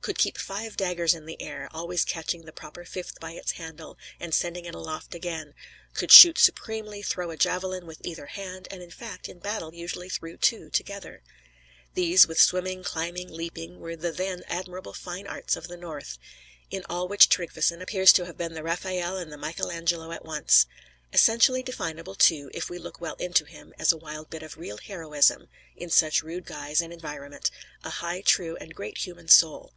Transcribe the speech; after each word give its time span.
Could 0.00 0.16
keep 0.16 0.38
five 0.38 0.76
daggers 0.76 1.12
in 1.12 1.26
the 1.26 1.42
air, 1.42 1.68
always 1.72 2.04
catching 2.04 2.44
the 2.44 2.52
proper 2.52 2.84
fifth 2.84 3.18
by 3.20 3.32
its 3.32 3.50
handle, 3.52 3.98
and 4.20 4.32
sending 4.32 4.64
it 4.64 4.74
aloft 4.74 5.12
again; 5.14 5.54
could 5.92 6.12
shoot 6.12 6.38
supremely, 6.38 7.02
throw 7.02 7.30
a 7.32 7.36
javelin 7.36 7.84
with 7.84 8.06
either 8.06 8.26
hand; 8.26 8.68
and, 8.70 8.80
in 8.80 8.92
fact, 8.92 9.28
in 9.28 9.40
battle 9.40 9.74
usually 9.74 10.08
threw 10.08 10.36
two 10.36 10.70
together. 10.70 11.22
These, 11.94 12.28
with 12.28 12.40
swimming, 12.40 12.84
climbing, 12.84 13.28
leaping, 13.28 13.80
were 13.80 13.96
the 13.96 14.12
then 14.12 14.44
admirable 14.46 14.94
Fine 14.94 15.26
Arts 15.26 15.56
of 15.56 15.66
the 15.66 15.76
North; 15.76 16.16
in 16.70 16.84
all 16.88 17.08
which 17.08 17.28
Tryggveson 17.28 17.82
appears 17.82 18.12
to 18.14 18.24
have 18.24 18.38
been 18.38 18.54
the 18.54 18.62
Raphael 18.62 19.16
and 19.18 19.32
the 19.32 19.36
Michael 19.36 19.70
Angelo 19.72 20.12
at 20.12 20.24
once. 20.24 20.66
Essentially 21.12 21.62
definable, 21.62 22.14
too, 22.14 22.50
if 22.54 22.70
we 22.70 22.78
look 22.78 23.00
well 23.00 23.16
into 23.16 23.44
him, 23.44 23.74
as 23.78 23.90
a 23.92 23.96
wild 23.98 24.30
bit 24.30 24.44
of 24.44 24.56
real 24.56 24.78
heroism, 24.78 25.48
in 25.76 25.90
such 25.90 26.22
rude 26.22 26.46
guise 26.46 26.80
and 26.80 26.92
environment; 26.92 27.50
a 27.82 27.90
high, 27.90 28.20
true, 28.22 28.56
and 28.56 28.74
great 28.76 28.98
human 28.98 29.26
soul. 29.28 29.74